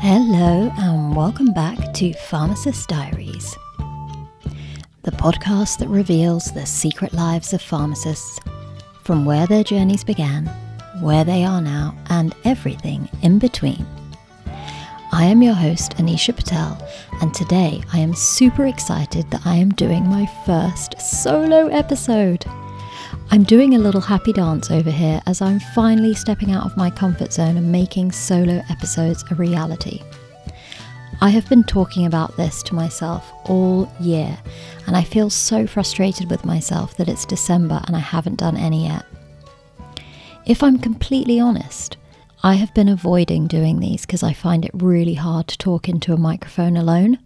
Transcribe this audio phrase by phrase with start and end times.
[0.00, 3.56] Hello, and welcome back to Pharmacist Diaries,
[5.02, 8.38] the podcast that reveals the secret lives of pharmacists
[9.02, 10.46] from where their journeys began,
[11.00, 13.84] where they are now, and everything in between.
[15.10, 16.80] I am your host, Anisha Patel,
[17.20, 22.46] and today I am super excited that I am doing my first solo episode.
[23.30, 26.88] I'm doing a little happy dance over here as I'm finally stepping out of my
[26.88, 30.00] comfort zone and making solo episodes a reality.
[31.20, 34.38] I have been talking about this to myself all year,
[34.86, 38.86] and I feel so frustrated with myself that it's December and I haven't done any
[38.86, 39.04] yet.
[40.46, 41.98] If I'm completely honest,
[42.42, 46.14] I have been avoiding doing these because I find it really hard to talk into
[46.14, 47.18] a microphone alone.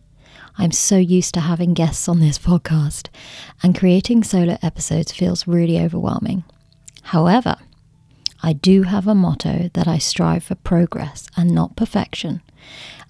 [0.59, 3.09] I'm so used to having guests on this podcast,
[3.63, 6.45] and creating solo episodes feels really overwhelming.
[7.03, 7.57] However,
[8.43, 12.43] I do have a motto that I strive for progress and not perfection,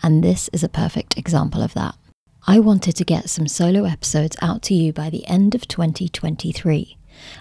[0.03, 1.95] and this is a perfect example of that.
[2.47, 6.97] I wanted to get some solo episodes out to you by the end of 2023,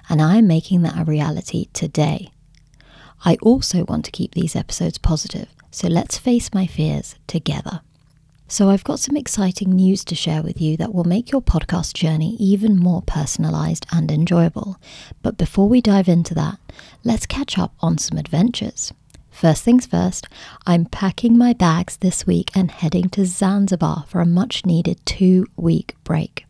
[0.09, 2.31] and I am making that a reality today.
[3.25, 7.81] I also want to keep these episodes positive, so let's face my fears together.
[8.52, 11.94] So, I've got some exciting news to share with you that will make your podcast
[11.94, 14.75] journey even more personalized and enjoyable.
[15.21, 16.59] But before we dive into that,
[17.05, 18.91] let's catch up on some adventures.
[19.29, 20.27] First things first,
[20.67, 25.47] I'm packing my bags this week and heading to Zanzibar for a much needed two
[25.55, 26.45] week break.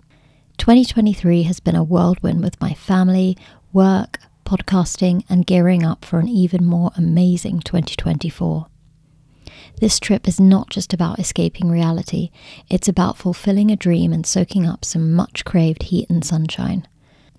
[0.57, 3.37] 2023 has been a whirlwind with my family,
[3.73, 8.70] work, podcasting, and gearing up for an even more amazing 2024.
[9.81, 12.29] This trip is not just about escaping reality,
[12.69, 16.87] it's about fulfilling a dream and soaking up some much craved heat and sunshine.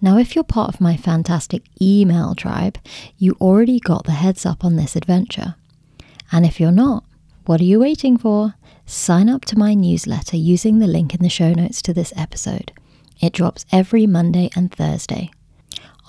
[0.01, 2.79] Now, if you're part of my fantastic email tribe,
[3.17, 5.55] you already got the heads up on this adventure.
[6.33, 7.05] And if you're not,
[7.47, 8.55] what are you waiting for?
[8.87, 12.73] Sign up to my newsletter using the link in the show notes to this episode.
[13.21, 15.31] It drops every Monday and Thursday.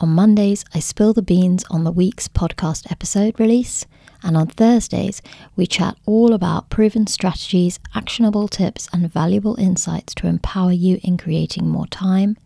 [0.01, 3.85] On Mondays, I spill the beans on the week's podcast episode release,
[4.23, 5.21] and on Thursdays,
[5.55, 11.17] we chat all about proven strategies, actionable tips, and valuable insights to empower you in
[11.17, 12.37] creating more time,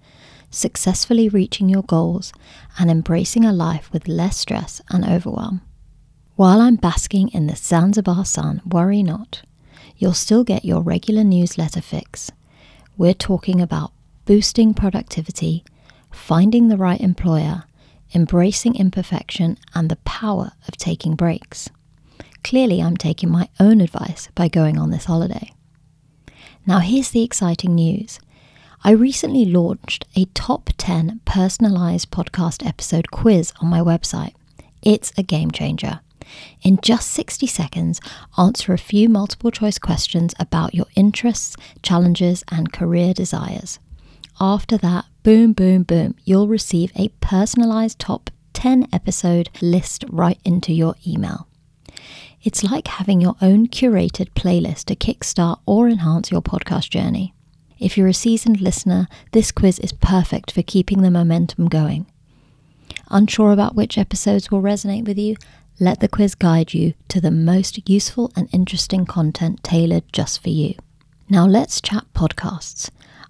[0.52, 2.34] successfully reaching your goals,
[2.78, 5.62] and embracing a life with less stress and overwhelm.
[6.36, 9.42] While I'm basking in the Zanzibar sun, worry not.
[9.96, 12.30] You'll still get your regular newsletter fix.
[12.98, 13.94] We're talking about
[14.26, 15.64] boosting productivity,
[16.18, 17.64] finding the right employer,
[18.14, 21.70] embracing imperfection, and the power of taking breaks.
[22.44, 25.52] Clearly, I'm taking my own advice by going on this holiday.
[26.66, 28.20] Now, here's the exciting news.
[28.84, 34.34] I recently launched a top 10 personalized podcast episode quiz on my website.
[34.82, 36.02] It's a game changer.
[36.62, 38.02] In just 60 seconds,
[38.38, 43.80] answer a few multiple choice questions about your interests, challenges, and career desires.
[44.40, 50.72] After that, boom, boom, boom, you'll receive a personalized top 10 episode list right into
[50.72, 51.50] your email.
[52.44, 57.34] It's like having your own curated playlist to kickstart or enhance your podcast journey.
[57.78, 62.06] If you're a seasoned listener, this quiz is perfect for keeping the momentum going.
[63.12, 65.36] Unsure about which episodes will resonate with you?
[65.78, 70.52] Let the quiz guide you to the most useful and interesting content tailored just for
[70.52, 70.76] you.
[71.30, 72.90] Now let's chat podcasts.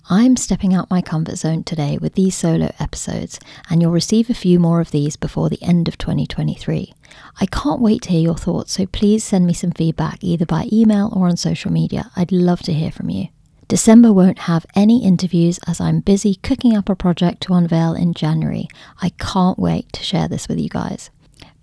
[0.09, 4.33] I'm stepping out my comfort zone today with these solo episodes, and you'll receive a
[4.33, 6.93] few more of these before the end of 2023.
[7.41, 10.69] I can't wait to hear your thoughts, so please send me some feedback either by
[10.71, 12.09] email or on social media.
[12.15, 13.27] I'd love to hear from you.
[13.67, 18.13] December won't have any interviews as I'm busy cooking up a project to unveil in
[18.13, 18.69] January.
[19.01, 21.09] I can't wait to share this with you guys.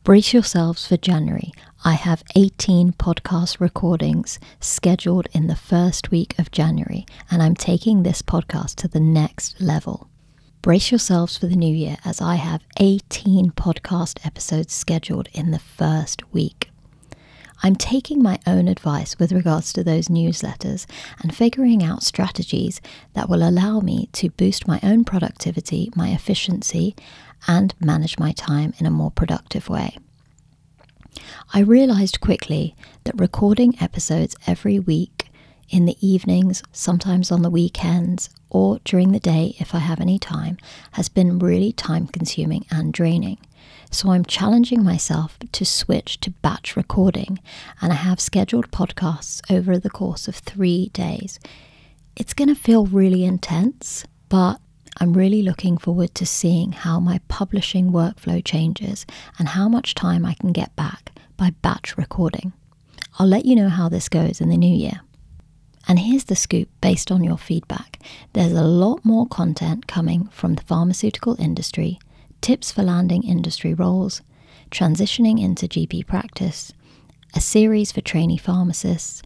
[0.03, 1.51] Brace yourselves for January.
[1.87, 8.03] I have 18 podcast recordings scheduled in the first week of January, and I'm taking
[8.03, 10.09] this podcast to the next level.
[10.63, 15.59] Brace yourselves for the new year as I have 18 podcast episodes scheduled in the
[15.59, 16.71] first week.
[17.63, 20.87] I'm taking my own advice with regards to those newsletters
[21.21, 22.81] and figuring out strategies
[23.13, 26.97] that will allow me to boost my own productivity, my efficiency,
[27.47, 29.99] and manage my time in a more productive way.
[31.53, 32.75] I realized quickly
[33.05, 35.29] that recording episodes every week
[35.69, 40.19] in the evenings, sometimes on the weekends, or during the day if I have any
[40.19, 40.59] time,
[40.93, 43.39] has been really time consuming and draining.
[43.91, 47.39] So I'm challenging myself to switch to batch recording,
[47.81, 51.39] and I have scheduled podcasts over the course of three days.
[52.17, 54.61] It's going to feel really intense, but
[54.99, 59.07] I'm really looking forward to seeing how my publishing workflow changes
[59.39, 62.53] and how much time I can get back by batch recording.
[63.19, 65.01] I'll let you know how this goes in the new year.
[65.87, 68.01] And here's the scoop based on your feedback
[68.33, 71.99] there's a lot more content coming from the pharmaceutical industry,
[72.41, 74.23] tips for landing industry roles,
[74.71, 76.73] transitioning into GP practice,
[77.35, 79.23] a series for trainee pharmacists,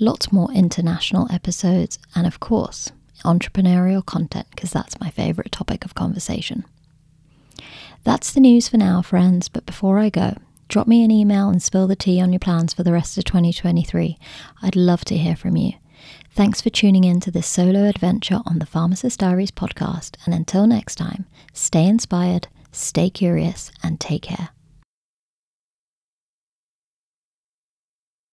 [0.00, 2.90] lots more international episodes, and of course,
[3.24, 6.64] entrepreneurial content because that's my favourite topic of conversation.
[8.04, 10.36] That's the news for now, friends, but before I go,
[10.68, 13.24] drop me an email and spill the tea on your plans for the rest of
[13.24, 14.18] 2023.
[14.62, 15.72] I'd love to hear from you.
[16.30, 20.66] Thanks for tuning in to this solo adventure on the Pharmacist Diaries podcast, and until
[20.66, 24.50] next time, stay inspired, stay curious, and take care.